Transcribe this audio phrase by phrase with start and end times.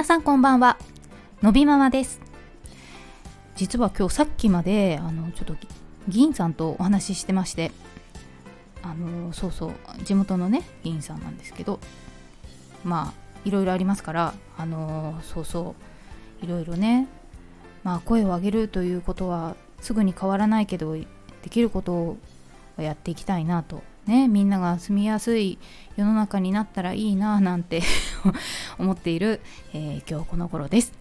[0.00, 0.78] 皆さんこんばんは。
[1.42, 2.22] のびママです。
[3.54, 5.54] 実は今日さっきまであのちょっと
[6.08, 7.70] 議員さんとお話ししてまして
[8.82, 11.80] あのそうそう地元のね議員さんなんですけど
[12.82, 13.14] まあ
[13.44, 15.74] いろいろありますからあのそうそ
[16.42, 17.06] ういろいろね
[17.84, 21.04] まあ声を上げるということはすぐに変わらないけどで
[21.50, 22.16] きることを
[22.78, 23.82] やっていきたいなと。
[24.06, 25.58] ねみんなが住みやすい
[25.96, 27.82] 世の中になったらいいななんて
[28.78, 29.40] 思っている、
[29.72, 30.92] えー、今日この頃です、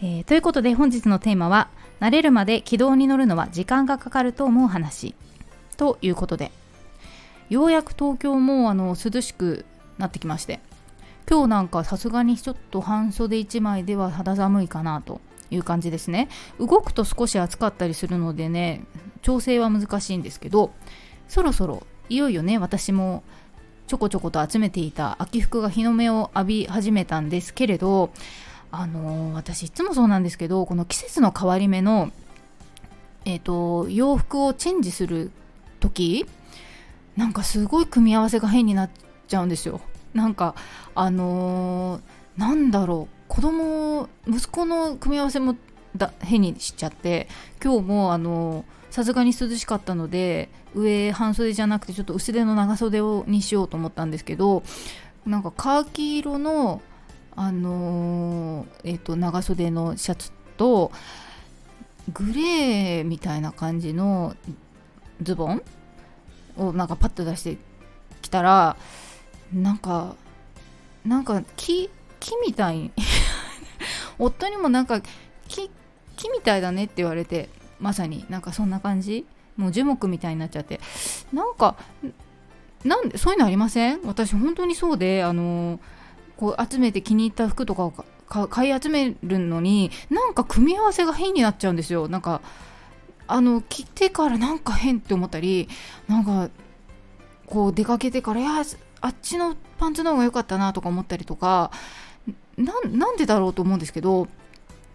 [0.00, 1.68] えー、ということで本日のテーマは
[2.00, 5.14] 慣れるまで軌道に乗るのは時間がかかると思う話
[5.76, 6.52] ということで。
[7.50, 9.64] ようやく東京もあの涼しく
[9.96, 10.60] なってきまして
[11.28, 16.28] 今日なんかさすがにちょっと半袖1枚では肌寒いかなという感じですね。
[16.58, 18.82] 動くと少し暑かったりするのでね
[19.22, 20.72] 調整は難しいんですけど
[21.26, 23.22] そろそろいよいよね私も
[23.88, 28.10] ちょこちょこと集めていた秋服が日の目を浴び始めたんですけれど
[28.70, 32.12] あのー、私いつもそうなんですけどこの季節の変わり目の
[33.24, 35.30] えっ、ー、と洋服をチェンジする
[35.80, 36.26] 時
[37.16, 38.90] なんかすごい組み合わせが変になっ
[39.26, 39.80] ちゃうんですよ。
[40.12, 40.54] なんか
[40.94, 42.00] あのー、
[42.36, 43.14] なんだろう。
[43.26, 45.56] 子供息子の組み合わせも
[45.96, 47.28] だ変にしちゃって
[47.62, 54.62] 今日もあのさすがに涼しかったので上半袖じゃなくてちょっと薄手の長袖をにしようと思ったんですけど
[55.26, 56.80] なんかカーキ色の
[57.40, 60.90] あのー、えーと、長袖のシャツと
[62.12, 64.34] グレーみたいな感じの
[65.22, 65.62] ズボン
[66.56, 67.58] をなんかパッと出して
[68.22, 68.76] きたら
[69.52, 70.16] なんか
[71.04, 72.90] なんか木木みたい。
[74.18, 75.00] 夫にもなんか
[75.46, 75.70] 木
[76.16, 77.48] 木みたいだねって言われて。
[77.80, 79.26] まさになんかそんな感じ。
[79.56, 80.80] もう樹木みたいになっちゃって。
[81.32, 81.74] なんか
[82.84, 84.00] なんでそういうのありません？
[84.04, 85.80] 私本当にそうであの
[86.36, 87.92] こう集めて気に入った服とかを
[88.48, 92.08] 買い集めるのになんか組み合わせが変になっちゃうんですよ。
[92.08, 92.40] なんか
[93.26, 95.68] あの着てからなんか変って思ったり
[96.06, 96.50] なんか
[97.46, 98.62] こう出かけてからいや
[99.00, 101.72] あっちのパンツの方が良かったなとか思ったりとか
[102.56, 104.28] なんでだろうと思うんですけど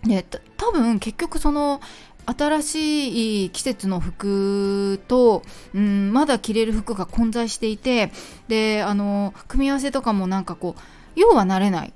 [0.04, 0.26] で
[0.58, 1.82] 多分結局その
[2.26, 8.12] 新しい季節の服と、うん、まだ着れる服が混在していて
[8.48, 10.82] であの組み合わせとかもなんかこう
[11.16, 11.94] 要は慣れない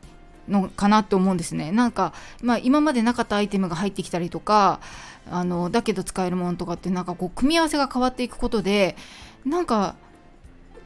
[0.48, 1.72] のかなって思うんですね。
[1.72, 4.80] なんか、まあ、今までなかったアイテムが入ってきたりとか
[5.30, 8.96] あのだけど使えるものとかってなんかこう組み合わせが変わっていくことで
[9.46, 9.96] なんか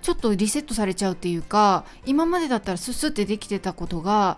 [0.01, 4.37] ちょっとリセットされちゃうっていうか今までだったらスッスってできてたことが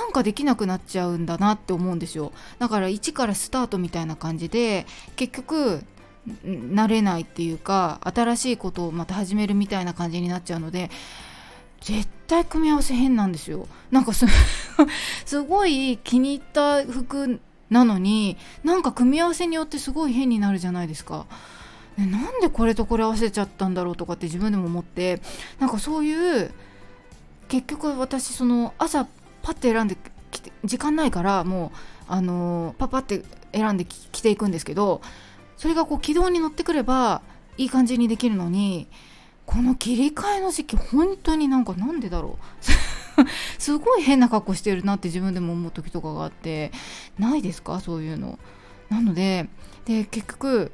[0.00, 5.84] なんかできなくなっちゃうんだなって思うんですよだから一からスタートみたいな感じで結局
[6.42, 10.90] 慣れないっていうか新しいことをまた始めるみたいな感じになっちゃうので
[11.82, 14.12] 絶対組み合わせ変なんですよなんか
[15.26, 17.38] すごい気に入った服
[17.68, 21.26] なのになんか組み合わせによってすごい変になるじゃないですか。
[21.98, 25.20] なんでこれとこれ合わせちゃったんだろうとかって自分でも思って
[25.58, 26.50] なんかそういう
[27.48, 29.06] 結局私その朝
[29.42, 29.96] パッて選んで
[30.30, 31.78] きて時間ないからもう
[32.08, 35.00] あのー、パパって選んで着ていくんですけど
[35.56, 37.22] それがこう軌道に乗ってくれば
[37.56, 38.88] いい感じにできるのに
[39.46, 42.44] この切り替えの時期本当になんかなんでだろう。
[43.58, 46.70] すごい変な格好してるなって自分でも思う時とかがあって
[47.18, 47.80] ないですか？
[47.80, 48.38] そういうの。
[48.88, 49.48] なので
[49.84, 50.72] で結局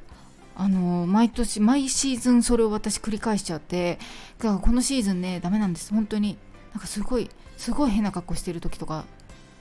[0.55, 3.99] あの毎年毎シーズンそれを私繰り返しちゃって
[4.37, 5.93] だからこのシーズンねダメなんです。
[5.93, 6.37] 本当に。
[6.77, 7.27] なんかすごい
[7.57, 9.05] すごい変な格好してる時とか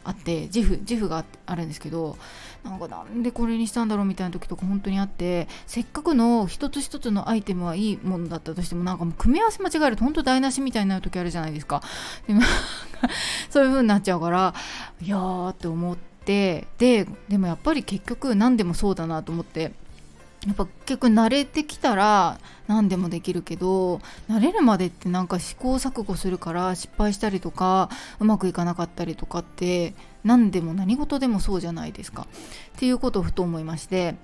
[0.04, 2.19] あって自負自負があるんですけど
[2.62, 11.82] なんかなんでこれにしたんだろうみたいな時とか本当にあってせっかくの一つ一つのアイテムはいいものだったとしてもなんかもう組み合わせ間違えると本当台無しみたいになる時あるじゃないですか。
[12.27, 12.43] でも
[13.48, 14.54] そういう風になっちゃうから
[15.00, 19.72] いやーって思ってででもやっぱり結局何でもそうだなと思って
[20.47, 22.39] やっぱ結構慣れてきたら
[22.69, 23.97] 何でもできるけど
[24.28, 27.91] 慣れるまでってなんか試行錯誤するから失敗したりとか
[28.21, 29.95] うまくいかなかったりとかって
[30.25, 32.27] 何でも何事でもそうじゃないですか。
[32.77, 34.16] っていうことをふと思いまして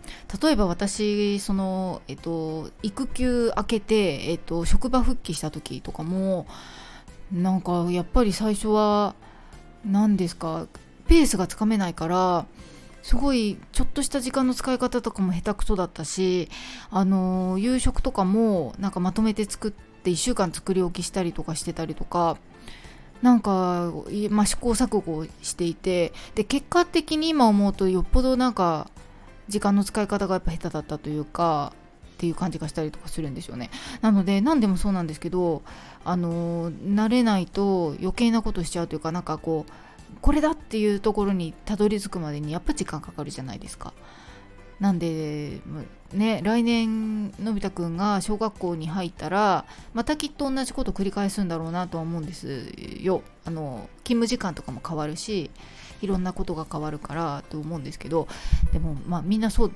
[0.43, 6.47] 例えば私その、えっと、育休明けて、えっと、職場復帰した時とかも
[7.33, 9.15] なんかやっぱり最初は
[9.87, 10.67] 何ですか
[11.09, 12.47] ペースがつかめないから
[13.03, 16.49] すごいちょっとした時間の使い方とかも下手くそだったし
[16.91, 22.39] あの夕食とかもなんかまとめて作って1週間作り置きしたりとかしてたりとか
[23.23, 23.93] なんか、
[24.31, 28.89] まあ、試行錯誤していてで結果的に今思うとよっぽどなんか
[29.49, 31.73] 時間の使い方がやっぱ下手だったというか
[32.15, 33.71] っていう感じがしたりとかするんですよね。
[34.01, 35.63] なので何でもそうなんですけど
[36.05, 39.73] あの慣れないと余計なことしちゃうというかなんかこう
[40.23, 43.93] これだっていうところにたどり着くまでにやっぱ時間かかるじゃないですか。
[44.81, 45.61] なんで
[46.13, 49.65] ね来年のび太くんが小学校に入ったら
[49.95, 53.23] またきっと同じこと繰り返すんだろうなとは思うんですよ。
[53.45, 55.51] あの勤務時間とかも変わるし
[56.01, 58.27] いろんなことが変わるからと思うんですけど
[58.73, 59.73] でもまあみんなそう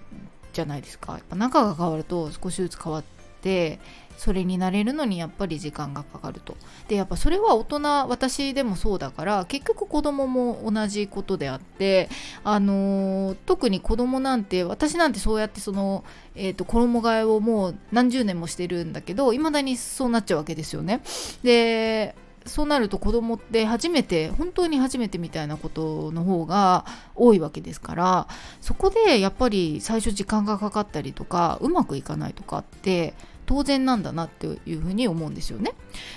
[0.53, 3.03] じゃないですかやっぱ仲が変わると少しずつ変わ
[3.37, 3.79] って
[4.17, 6.57] それになれるのにやっぱり時間がかかると。
[6.89, 12.09] でやっぱそれは大人私でもそうだから結局子供も同じことであって
[12.45, 16.05] あのー、特に子供なんて私なんてそうやってその、
[16.35, 21.03] えーと、衣替えをもう何十年もしてるんだけどいまだにそうなっちゃうわけですよね。
[21.43, 22.15] で
[22.47, 26.85] そうなると子供って初めて本当に初めてみたいなことの方が
[27.15, 28.29] 多いわけですから
[28.61, 33.15] そこでやっぱり最初時間がかかったりとかうまくいかないとかって
[33.47, 35.73] 当然なんだなっていうふうに思うんですよね。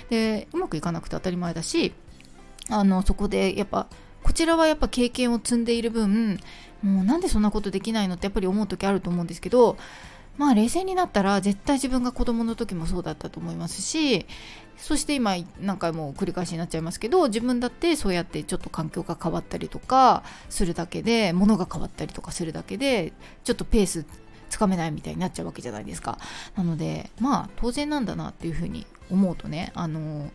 [0.08, 1.92] でうまくいかなくて当たり前だし
[2.68, 3.86] あのそこでやっぱ
[4.22, 6.38] こちらはやっぱ経験を積んでいる分
[6.82, 9.76] もうなんでそんなことできないのってやっぱり思う時あると思うんですけど
[10.36, 14.26] まあ冷静になったら絶対自分が子供の時もそうだったと思いますし
[14.80, 23.12] そして今何回も繰り返しになっちゃいますけど自分だってそうやってちょっと環境が変わったりとかするだけで物が変わったりとかするだけで
[23.44, 24.04] ちょっとペース
[24.48, 26.18] つかめないみたいになっちゃうわけじゃないですか
[26.56, 30.30] なのでまあ当然なんだなっていうふうに思うとねあの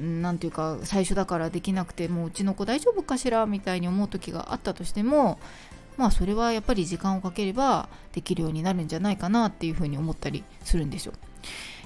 [0.00, 5.38] 何て言うか最初だからできなくてもううちの子大丈夫かしらみたいに思う時があったとしても
[5.96, 11.12] まあそれはやっぱり時間をかければできるようになるんじゃないかなっていうふうに思ったりするんですよ。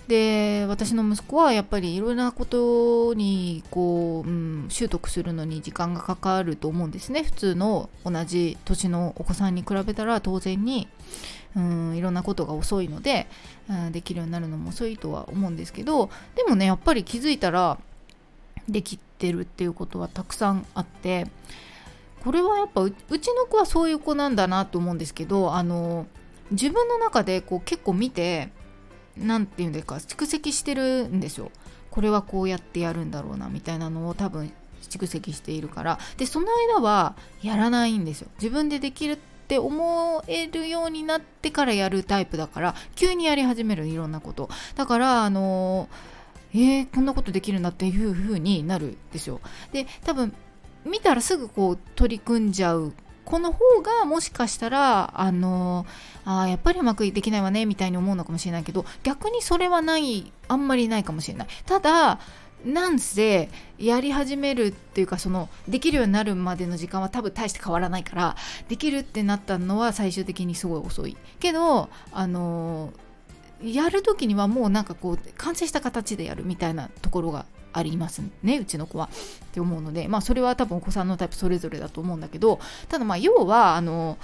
[0.09, 7.23] で私の息子はやっぱりいろいろなことにこう、うん、習得するのに時間がかかると思うんですね。
[7.23, 10.89] 普通の同じ年のお子さんに比べたら当然に、
[11.55, 13.27] うん、いろんなことが遅いので、
[13.69, 17.79] うん、できるようになるのも遅いとは思うんですけどでもねやっぱり気づいたら
[18.67, 21.27] できてるっていうことはたくさんあって
[22.25, 26.07] これはやっぱうちの子はそういう子なんだなと思うんですけどあの
[26.51, 28.49] 自分の中でこう結構見て
[29.21, 31.51] 何て言うんですか蓄積してるんですよ
[31.91, 34.53] これはこうやってやるんだろうなみたいなのを多分
[34.89, 35.99] 蓄積しているから。
[36.17, 38.29] でその間はやらないんですよ。
[38.37, 39.19] 自分でできるっ
[39.49, 44.49] て思えるようになってからやるタイプだから急にやり始めるいろんなこと。
[44.77, 45.89] だからあの
[46.55, 49.41] えー、こんなことできるんだっていう風になるんですよ
[49.73, 50.35] で多分
[50.85, 52.93] 見たらすぐこう取り組んじゃう
[53.29, 55.85] この方がもしかしたらあの
[56.25, 61.49] あやっぱりうまくできないわねみたいに思うのかもしれないけど逆にそれはないあんまりないかもしれない。
[61.67, 62.21] ただ
[62.65, 68.37] なんせやり始めるっていうかそのできるようになるまでの時間は多分大して変わらないから
[68.69, 71.15] できるってなったのは最終的にすごい遅い。
[71.39, 72.95] けどあの
[73.63, 79.09] やる時にはもうなんかこう完成した形でやるみたいなところがありますねうちの子は。
[79.49, 84.19] って思うのでまあそれは多分お子さんのタイプそれぞれだと思うんだけどただまあ要はあの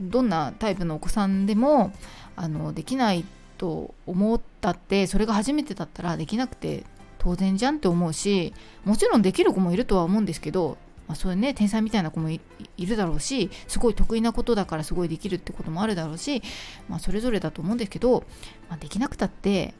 [0.00, 1.92] どんなタイプのお子さんでも
[2.34, 3.24] あのできない
[3.58, 6.84] と思ったってそれが初めてだったらできなくて
[7.18, 8.52] 当然じゃんって思うし
[8.84, 12.40] もちろんできる子もいるとは思うんですけどまあ、そういうね天才みたいな子もい
[12.78, 16.42] るだろうしすごい得意なことだからすごいできるってこともあるだろうし、
[16.88, 18.24] まあ、それぞれだと思うんですけど、
[18.68, 19.74] まあ、できなくたって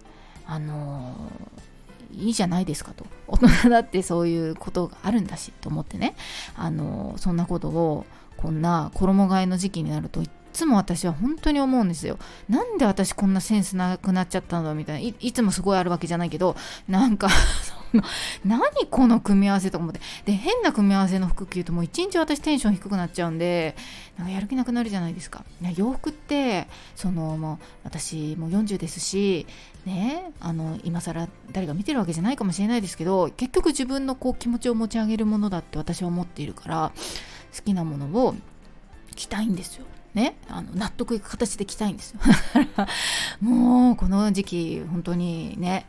[0.47, 1.14] あの
[2.13, 3.06] いいじゃないですかと。
[3.27, 6.15] 大人だってそういうことがあるんだしと思ってね。
[6.56, 12.19] あのそんなことをこんな衣替えの時期になるといつも私は本当に思うんですよ。
[12.48, 15.08] なんで私こんなセンスなくなっちゃったんだみたいな。
[15.08, 16.56] いいつもすごいあるわけじゃないけど
[16.89, 17.29] なんか
[18.44, 20.00] 何この組み合わせとか思って。
[20.24, 23.76] で変な組み合わせの服着るともう一日私テンション低くなっちゃうんで
[24.19, 25.44] なんかやる気なくなるじゃないですか。
[25.76, 29.46] 洋服ってそのもう私もう40ですし
[29.84, 36.93] ねあの今更誰が見てるわけじゃないかもしれないですけど結局自分のこう気持ちを持ち上げるものだって私は思っているから
[37.56, 38.34] 好きなものを
[39.14, 39.86] 着たいんですよ。
[40.14, 42.20] ね、あの納得いく形で着たいんですよ。
[43.43, 45.84] もうこの時期本当にね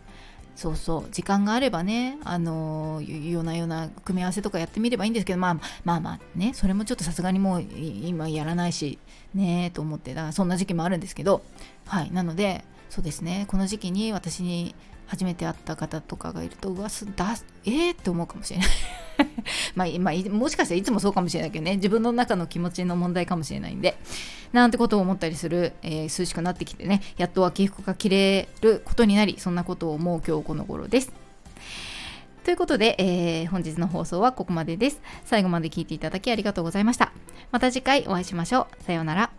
[0.58, 1.10] そうそう。
[1.12, 5.54] 時間があればねあのー、ようなような組み合わせとかやってみればいいんですけどまあ
[5.86, 6.52] まあまあね。
[6.56, 8.98] それもちょっとさすがにもう今やらないし
[9.36, 11.44] ねと思ってだそんな時期もあるんですけど
[11.86, 12.12] はい。
[12.12, 13.46] なのでそうですね。
[13.48, 14.74] この時期に私に
[15.06, 18.68] 初めて会った方とかがいるとうわすだえー、って思うかもしれない。
[19.76, 23.98] まあ、まあ、もしかしたらいつもそうかもしれないけどね自分の中の気持ちの問題かもしれないんで
[24.54, 31.12] なんてことを思ったりする、えー、涼しくなってきてねやっと秋服が着れることになりそんなことを思う今日この頃です。
[32.44, 35.02] ということで、えー、本日の放送はここまでです。
[35.26, 37.12] 最後まで聞いていただきありがとうございました。
[37.52, 38.84] また次回お会いしましょう。
[38.84, 39.37] さようなら。